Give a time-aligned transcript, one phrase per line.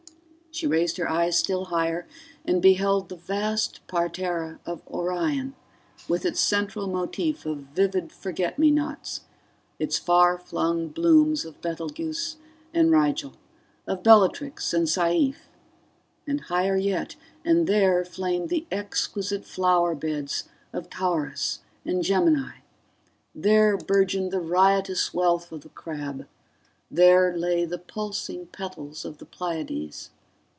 [0.53, 2.05] She raised her eyes still higher
[2.43, 5.55] and beheld the vast parterre of Orion
[6.09, 9.21] with its central motif of vivid forget me nots,
[9.79, 12.35] its far flung blooms of Betelguese
[12.73, 13.31] and Rigel,
[13.87, 15.47] of Bellatrix and Saiph...
[16.27, 17.15] And higher yet
[17.45, 22.55] and there flamed the exquisite flower beds of Taurus and Gemini,
[23.33, 26.27] there burgeoned the riotous wreath of the Crab;
[26.91, 30.09] there lay the pulsing petals of the Pleiades